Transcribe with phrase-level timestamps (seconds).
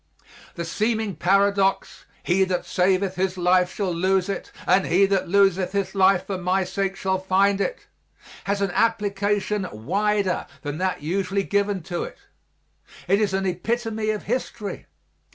[0.55, 5.73] The seeming paradox: "He that saveth his life shall lose it and he that loseth
[5.73, 7.85] his life for my sake shall find it,"
[8.45, 12.17] has an application wider than that usually given to it;
[13.07, 14.87] it is an epitome of history.